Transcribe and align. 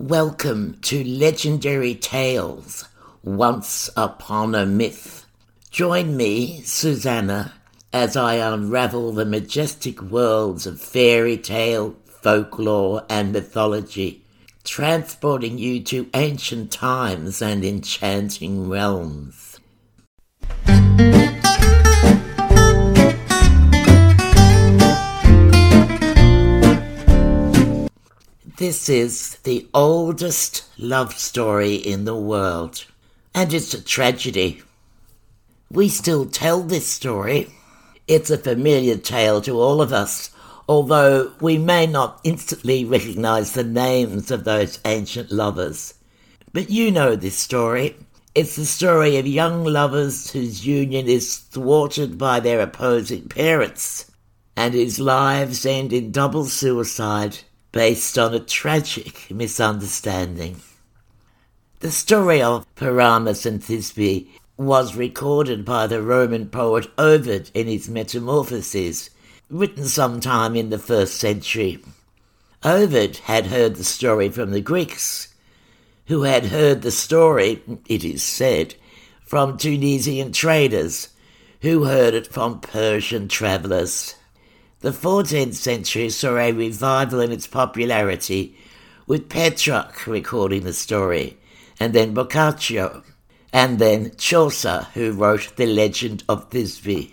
Welcome 0.00 0.78
to 0.82 1.02
Legendary 1.02 1.96
Tales 1.96 2.84
Once 3.24 3.90
Upon 3.96 4.54
a 4.54 4.64
Myth. 4.64 5.26
Join 5.72 6.16
me, 6.16 6.60
Susanna, 6.62 7.54
as 7.92 8.16
I 8.16 8.34
unravel 8.34 9.10
the 9.10 9.24
majestic 9.24 10.00
worlds 10.00 10.68
of 10.68 10.80
fairy 10.80 11.36
tale, 11.36 11.96
folklore, 12.04 13.06
and 13.10 13.32
mythology, 13.32 14.22
transporting 14.62 15.58
you 15.58 15.82
to 15.82 16.08
ancient 16.14 16.70
times 16.70 17.42
and 17.42 17.64
enchanting 17.64 18.68
realms. 18.68 19.47
Is 28.88 29.36
the 29.42 29.68
oldest 29.74 30.64
love 30.78 31.12
story 31.18 31.74
in 31.74 32.06
the 32.06 32.16
world, 32.16 32.86
and 33.34 33.52
it's 33.52 33.74
a 33.74 33.82
tragedy. 33.82 34.62
We 35.70 35.90
still 35.90 36.24
tell 36.24 36.62
this 36.62 36.86
story. 36.86 37.48
It's 38.06 38.30
a 38.30 38.38
familiar 38.38 38.96
tale 38.96 39.42
to 39.42 39.60
all 39.60 39.82
of 39.82 39.92
us, 39.92 40.30
although 40.66 41.32
we 41.38 41.58
may 41.58 41.86
not 41.86 42.20
instantly 42.24 42.86
recognize 42.86 43.52
the 43.52 43.62
names 43.62 44.30
of 44.30 44.44
those 44.44 44.78
ancient 44.86 45.30
lovers. 45.30 45.92
But 46.54 46.70
you 46.70 46.90
know 46.90 47.14
this 47.14 47.36
story. 47.36 47.94
It's 48.34 48.56
the 48.56 48.64
story 48.64 49.18
of 49.18 49.26
young 49.26 49.64
lovers 49.64 50.30
whose 50.30 50.66
union 50.66 51.08
is 51.08 51.36
thwarted 51.36 52.16
by 52.16 52.40
their 52.40 52.60
opposing 52.60 53.28
parents, 53.28 54.10
and 54.56 54.72
whose 54.72 54.98
lives 54.98 55.66
end 55.66 55.92
in 55.92 56.10
double 56.10 56.46
suicide 56.46 57.40
based 57.72 58.18
on 58.18 58.34
a 58.34 58.40
tragic 58.40 59.30
misunderstanding. 59.30 60.60
The 61.80 61.90
story 61.90 62.42
of 62.42 62.66
Pyramus 62.74 63.46
and 63.46 63.60
Thisbe 63.60 64.26
was 64.56 64.96
recorded 64.96 65.64
by 65.64 65.86
the 65.86 66.02
Roman 66.02 66.48
poet 66.48 66.90
Ovid 66.98 67.50
in 67.54 67.68
his 67.68 67.88
Metamorphoses, 67.88 69.10
written 69.48 69.84
sometime 69.84 70.56
in 70.56 70.70
the 70.70 70.78
first 70.78 71.14
century. 71.14 71.78
Ovid 72.64 73.18
had 73.18 73.46
heard 73.46 73.76
the 73.76 73.84
story 73.84 74.28
from 74.28 74.50
the 74.50 74.60
Greeks, 74.60 75.32
who 76.06 76.22
had 76.22 76.46
heard 76.46 76.82
the 76.82 76.90
story, 76.90 77.62
it 77.86 78.02
is 78.02 78.24
said, 78.24 78.74
from 79.24 79.56
Tunisian 79.56 80.32
traders, 80.32 81.10
who 81.60 81.84
heard 81.84 82.14
it 82.14 82.26
from 82.26 82.60
Persian 82.60 83.28
travellers. 83.28 84.16
The 84.80 84.90
14th 84.90 85.54
century 85.54 86.08
saw 86.08 86.36
a 86.36 86.52
revival 86.52 87.18
in 87.18 87.32
its 87.32 87.48
popularity, 87.48 88.56
with 89.08 89.28
Petrarch 89.28 90.06
recording 90.06 90.62
the 90.62 90.72
story, 90.72 91.36
and 91.80 91.92
then 91.92 92.14
Boccaccio, 92.14 93.02
and 93.52 93.80
then 93.80 94.12
Chaucer, 94.16 94.86
who 94.94 95.10
wrote 95.10 95.56
The 95.56 95.66
Legend 95.66 96.22
of 96.28 96.50
Thisbe. 96.50 97.10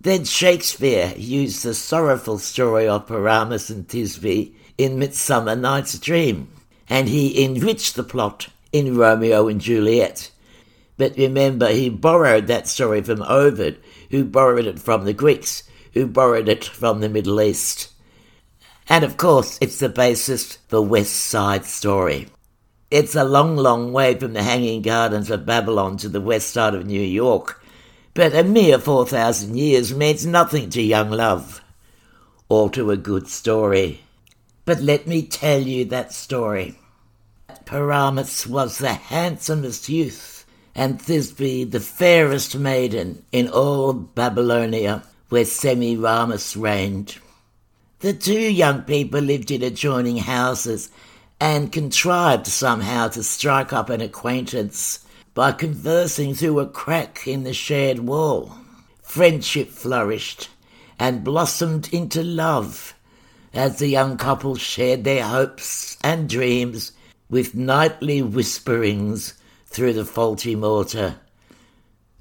Then 0.00 0.22
Shakespeare 0.22 1.12
used 1.16 1.64
the 1.64 1.74
sorrowful 1.74 2.38
story 2.38 2.86
of 2.86 3.08
Pyramus 3.08 3.68
and 3.68 3.88
Thisbe 3.88 4.54
in 4.78 4.96
Midsummer 4.96 5.56
Night's 5.56 5.98
Dream, 5.98 6.52
and 6.88 7.08
he 7.08 7.44
enriched 7.44 7.96
the 7.96 8.04
plot 8.04 8.46
in 8.70 8.96
Romeo 8.96 9.48
and 9.48 9.60
Juliet. 9.60 10.30
But 10.96 11.16
remember, 11.16 11.70
he 11.70 11.88
borrowed 11.88 12.46
that 12.46 12.68
story 12.68 13.02
from 13.02 13.22
Ovid, 13.22 13.80
who 14.12 14.24
borrowed 14.24 14.66
it 14.66 14.78
from 14.78 15.04
the 15.04 15.12
Greeks, 15.12 15.64
who 15.92 16.06
borrowed 16.06 16.48
it 16.48 16.64
from 16.64 17.00
the 17.00 17.08
Middle 17.08 17.40
East. 17.40 17.90
And 18.88 19.04
of 19.04 19.16
course, 19.16 19.58
it's 19.60 19.78
the 19.78 19.88
basis 19.88 20.56
for 20.68 20.82
West 20.82 21.14
Side 21.14 21.64
Story. 21.64 22.28
It's 22.90 23.14
a 23.14 23.22
long, 23.22 23.56
long 23.56 23.92
way 23.92 24.18
from 24.18 24.32
the 24.32 24.42
Hanging 24.42 24.82
Gardens 24.82 25.30
of 25.30 25.46
Babylon 25.46 25.96
to 25.98 26.08
the 26.08 26.20
west 26.20 26.50
side 26.50 26.74
of 26.74 26.86
New 26.86 27.00
York, 27.00 27.62
but 28.14 28.34
a 28.34 28.42
mere 28.42 28.80
4,000 28.80 29.56
years 29.56 29.94
means 29.94 30.26
nothing 30.26 30.70
to 30.70 30.82
young 30.82 31.10
love 31.10 31.62
or 32.48 32.68
to 32.70 32.90
a 32.90 32.96
good 32.96 33.28
story. 33.28 34.02
But 34.64 34.80
let 34.80 35.06
me 35.06 35.22
tell 35.22 35.60
you 35.60 35.84
that 35.84 36.12
story. 36.12 36.78
Pyramus 37.64 38.44
was 38.44 38.78
the 38.78 38.94
handsomest 38.94 39.88
youth, 39.88 40.44
and 40.74 40.98
Thisbe 40.98 41.70
the 41.70 41.78
fairest 41.78 42.56
maiden 42.56 43.24
in 43.30 43.48
all 43.48 43.92
Babylonia 43.92 45.04
where 45.30 45.44
Semiramis 45.44 46.56
reigned. 46.56 47.16
The 48.00 48.12
two 48.12 48.38
young 48.38 48.82
people 48.82 49.20
lived 49.20 49.50
in 49.50 49.62
adjoining 49.62 50.18
houses 50.18 50.90
and 51.40 51.72
contrived 51.72 52.46
somehow 52.46 53.08
to 53.08 53.22
strike 53.22 53.72
up 53.72 53.88
an 53.88 54.00
acquaintance 54.00 55.06
by 55.32 55.52
conversing 55.52 56.34
through 56.34 56.60
a 56.60 56.66
crack 56.66 57.26
in 57.26 57.44
the 57.44 57.54
shared 57.54 58.00
wall. 58.00 58.52
Friendship 59.02 59.70
flourished 59.70 60.50
and 60.98 61.24
blossomed 61.24 61.92
into 61.92 62.22
love 62.22 62.94
as 63.52 63.78
the 63.78 63.88
young 63.88 64.16
couple 64.16 64.56
shared 64.56 65.04
their 65.04 65.24
hopes 65.24 65.96
and 66.02 66.28
dreams 66.28 66.92
with 67.28 67.54
nightly 67.54 68.22
whisperings 68.22 69.34
through 69.66 69.92
the 69.92 70.04
faulty 70.04 70.54
mortar. 70.54 71.16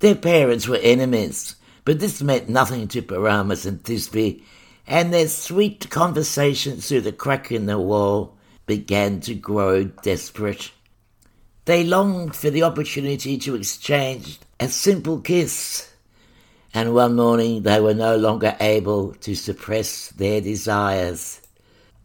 Their 0.00 0.14
parents 0.14 0.68
were 0.68 0.76
enemies, 0.76 1.56
but 1.86 2.00
this 2.00 2.20
meant 2.20 2.48
nothing 2.48 2.88
to 2.88 3.00
Pyramus 3.00 3.64
and 3.64 3.80
Thisbe, 3.82 4.42
and 4.88 5.14
their 5.14 5.28
sweet 5.28 5.88
conversations 5.88 6.88
through 6.88 7.02
the 7.02 7.12
crack 7.12 7.52
in 7.52 7.66
the 7.66 7.78
wall 7.78 8.36
began 8.66 9.20
to 9.20 9.34
grow 9.36 9.84
desperate. 9.84 10.72
They 11.64 11.84
longed 11.84 12.34
for 12.34 12.50
the 12.50 12.64
opportunity 12.64 13.38
to 13.38 13.54
exchange 13.54 14.40
a 14.58 14.68
simple 14.68 15.20
kiss, 15.20 15.88
and 16.74 16.92
one 16.92 17.14
morning 17.14 17.62
they 17.62 17.80
were 17.80 17.94
no 17.94 18.16
longer 18.16 18.56
able 18.60 19.14
to 19.20 19.36
suppress 19.36 20.08
their 20.08 20.40
desires. 20.40 21.40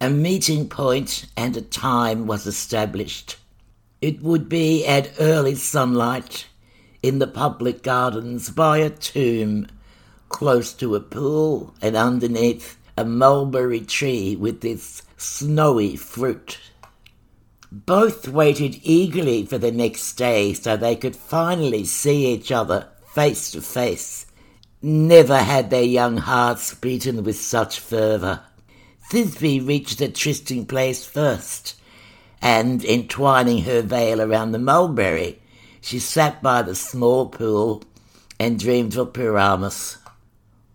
A 0.00 0.08
meeting 0.08 0.68
point 0.68 1.26
and 1.36 1.56
a 1.56 1.60
time 1.60 2.28
was 2.28 2.46
established. 2.46 3.36
It 4.00 4.22
would 4.22 4.48
be 4.48 4.86
at 4.86 5.10
early 5.18 5.56
sunlight 5.56 6.46
in 7.02 7.18
the 7.18 7.26
public 7.26 7.82
gardens 7.82 8.50
by 8.50 8.78
a 8.78 8.90
tomb 8.90 9.66
close 10.28 10.72
to 10.72 10.94
a 10.94 11.00
pool 11.00 11.74
and 11.82 11.96
underneath 11.96 12.78
a 12.96 13.04
mulberry 13.04 13.80
tree 13.80 14.36
with 14.36 14.64
its 14.64 15.02
snowy 15.16 15.96
fruit. 15.96 16.58
Both 17.70 18.28
waited 18.28 18.80
eagerly 18.82 19.46
for 19.46 19.58
the 19.58 19.72
next 19.72 20.14
day 20.14 20.52
so 20.54 20.76
they 20.76 20.96
could 20.96 21.16
finally 21.16 21.84
see 21.84 22.26
each 22.26 22.52
other 22.52 22.88
face 23.14 23.50
to 23.52 23.60
face. 23.60 24.26
Never 24.80 25.38
had 25.38 25.70
their 25.70 25.82
young 25.82 26.18
hearts 26.18 26.74
beaten 26.74 27.24
with 27.24 27.36
such 27.36 27.78
fervour. 27.78 28.40
Thisbe 29.10 29.66
reached 29.66 29.98
the 29.98 30.08
trysting 30.08 30.66
place 30.66 31.04
first, 31.04 31.78
and 32.40 32.84
entwining 32.84 33.62
her 33.62 33.82
veil 33.82 34.20
around 34.20 34.52
the 34.52 34.58
mulberry, 34.58 35.41
she 35.82 35.98
sat 35.98 36.40
by 36.40 36.62
the 36.62 36.76
small 36.76 37.28
pool 37.28 37.82
and 38.38 38.58
dreamed 38.58 38.96
of 38.96 39.12
Pyramus. 39.12 39.98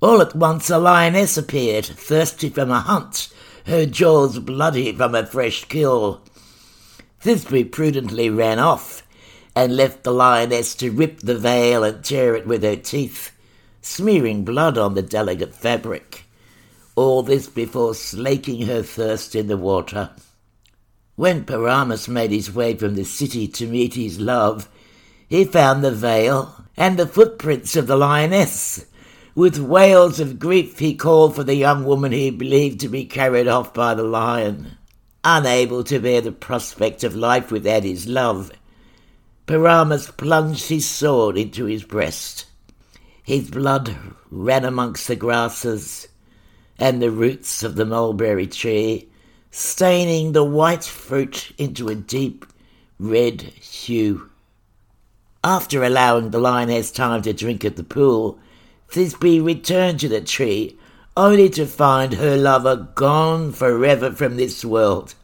All 0.02 0.22
at 0.22 0.36
once 0.36 0.70
a 0.70 0.78
lioness 0.78 1.38
appeared, 1.38 1.86
thirsty 1.86 2.50
from 2.50 2.70
a 2.70 2.82
hunt, 2.82 3.30
her 3.66 3.86
jaws 3.86 4.38
bloody 4.40 4.94
from 4.94 5.16
a 5.16 5.26
fresh 5.26 5.64
kill. 5.64 6.22
Thisbe 7.24 7.72
prudently 7.72 8.30
ran 8.30 8.60
off, 8.60 9.02
and 9.56 9.76
left 9.76 10.04
the 10.04 10.12
lioness 10.12 10.76
to 10.76 10.92
rip 10.92 11.22
the 11.22 11.38
veil 11.38 11.84
and 11.84 12.04
tear 12.04 12.36
it 12.36 12.46
with 12.46 12.62
her 12.62 12.76
teeth, 12.76 13.32
smearing 13.82 14.44
blood 14.44 14.78
on 14.78 14.94
the 14.94 15.02
delicate 15.02 15.56
fabric. 15.56 16.26
All 16.96 17.24
this 17.24 17.48
before 17.48 17.96
slaking 17.96 18.68
her 18.68 18.84
thirst 18.84 19.36
in 19.36 19.48
the 19.48 19.58
water. 19.58 20.12
When 21.16 21.46
Pyramus 21.46 22.08
made 22.08 22.32
his 22.32 22.54
way 22.54 22.76
from 22.76 22.96
the 22.96 23.06
city 23.06 23.48
to 23.48 23.66
meet 23.66 23.96
his 23.96 24.20
love, 24.20 24.70
he 25.28 25.44
found 25.44 25.84
the 25.84 25.92
veil 25.92 26.66
and 26.76 26.98
the 26.98 27.08
footprints 27.08 27.76
of 27.76 27.88
the 27.88 27.98
lioness. 27.98 28.86
With 29.36 29.60
wails 29.60 30.20
of 30.20 30.40
grief, 30.40 30.80
he 30.80 30.96
called 30.96 31.36
for 31.36 31.44
the 31.44 31.56
young 31.56 31.86
woman 31.86 32.12
he 32.12 32.32
believed 32.32 32.80
to 32.80 32.90
be 32.90 33.06
carried 33.06 33.48
off 33.48 33.74
by 33.74 33.94
the 33.94 34.04
lion. 34.04 34.78
Unable 35.24 35.84
to 35.84 36.00
bear 36.00 36.22
the 36.22 36.32
prospect 36.32 37.04
of 37.04 37.16
life 37.16 37.52
without 37.52 37.84
his 37.84 38.08
love, 38.08 38.52
Pyramus 39.46 40.12
plunged 40.12 40.70
his 40.70 40.88
sword 40.88 41.38
into 41.38 41.66
his 41.66 41.84
breast. 41.84 42.46
His 43.24 43.50
blood 43.50 43.96
ran 44.32 44.66
amongst 44.66 45.08
the 45.08 45.16
grasses 45.16 46.08
and 46.80 47.02
the 47.02 47.12
roots 47.12 47.64
of 47.64 47.76
the 47.76 47.86
mulberry 47.86 48.48
tree, 48.48 49.10
staining 49.52 50.32
the 50.32 50.44
white 50.44 50.84
fruit 50.84 51.52
into 51.58 51.90
a 51.90 51.96
deep 51.96 52.46
red 53.00 53.42
hue. 53.42 54.30
After 55.48 55.82
allowing 55.82 56.32
the 56.32 56.40
lioness 56.40 56.92
time 56.92 57.22
to 57.22 57.32
drink 57.32 57.64
at 57.64 57.78
the 57.78 57.84
pool, 57.86 58.38
Thisbe 58.90 59.42
returned 59.42 59.98
to 60.02 60.10
the 60.10 60.20
tree, 60.20 60.78
only 61.16 61.50
to 61.52 61.66
find 61.66 62.16
her 62.16 62.36
lover 62.36 62.90
gone 62.96 63.54
forever 63.54 64.12
from 64.12 64.36
this 64.36 64.66
world. 64.66 65.16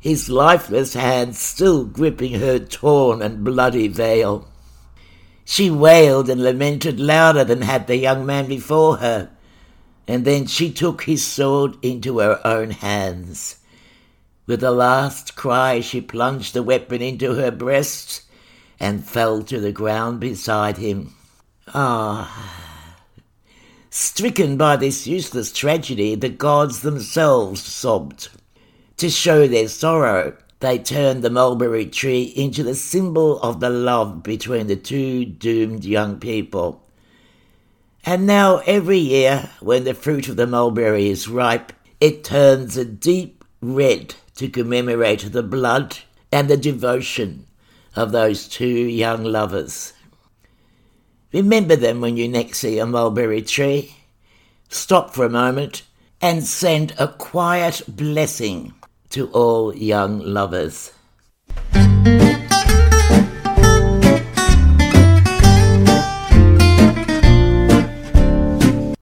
his 0.00 0.30
lifeless 0.30 0.94
hand 0.94 1.36
still 1.36 1.84
gripping 1.84 2.40
her 2.40 2.58
torn 2.58 3.20
and 3.20 3.44
bloody 3.44 3.88
veil. 3.88 4.48
She 5.44 5.70
wailed 5.70 6.30
and 6.30 6.42
lamented 6.42 6.98
louder 6.98 7.44
than 7.44 7.60
had 7.60 7.88
the 7.88 7.96
young 7.96 8.24
man 8.24 8.48
before 8.48 8.96
her, 8.96 9.28
and 10.08 10.24
then 10.24 10.46
she 10.46 10.72
took 10.72 11.02
his 11.02 11.22
sword 11.22 11.76
into 11.82 12.20
her 12.20 12.40
own 12.42 12.70
hands. 12.70 13.56
With 14.46 14.64
a 14.64 14.70
last 14.70 15.36
cry, 15.36 15.80
she 15.80 16.00
plunged 16.00 16.54
the 16.54 16.62
weapon 16.62 17.02
into 17.02 17.34
her 17.34 17.50
breast 17.50 18.22
and 18.78 19.04
fell 19.04 19.42
to 19.42 19.60
the 19.60 19.72
ground 19.72 20.20
beside 20.20 20.76
him. 20.76 21.14
Ah. 21.74 23.02
Stricken 23.90 24.56
by 24.56 24.76
this 24.76 25.06
useless 25.06 25.52
tragedy, 25.52 26.14
the 26.14 26.28
gods 26.28 26.82
themselves 26.82 27.62
sobbed. 27.62 28.28
To 28.98 29.08
show 29.08 29.46
their 29.46 29.68
sorrow, 29.68 30.36
they 30.60 30.78
turned 30.78 31.22
the 31.22 31.30
mulberry 31.30 31.86
tree 31.86 32.24
into 32.24 32.62
the 32.62 32.74
symbol 32.74 33.40
of 33.40 33.60
the 33.60 33.70
love 33.70 34.22
between 34.22 34.66
the 34.66 34.76
two 34.76 35.24
doomed 35.24 35.84
young 35.84 36.18
people. 36.18 36.82
And 38.04 38.26
now, 38.26 38.58
every 38.66 38.98
year, 38.98 39.50
when 39.60 39.84
the 39.84 39.94
fruit 39.94 40.28
of 40.28 40.36
the 40.36 40.46
mulberry 40.46 41.08
is 41.08 41.28
ripe, 41.28 41.72
it 42.00 42.22
turns 42.22 42.76
a 42.76 42.84
deep 42.84 43.44
red 43.60 44.14
to 44.36 44.48
commemorate 44.48 45.32
the 45.32 45.42
blood 45.42 45.98
and 46.30 46.48
the 46.48 46.56
devotion 46.56 47.46
of 47.96 48.12
those 48.12 48.46
two 48.46 48.66
young 48.66 49.24
lovers. 49.24 49.92
Remember 51.32 51.76
them 51.76 52.00
when 52.00 52.16
you 52.16 52.28
next 52.28 52.58
see 52.58 52.78
a 52.78 52.86
mulberry 52.86 53.42
tree. 53.42 53.96
Stop 54.68 55.14
for 55.14 55.24
a 55.24 55.30
moment 55.30 55.82
and 56.20 56.44
send 56.44 56.94
a 56.98 57.08
quiet 57.08 57.82
blessing 57.88 58.74
to 59.10 59.28
all 59.28 59.74
young 59.74 60.20
lovers. 60.20 60.92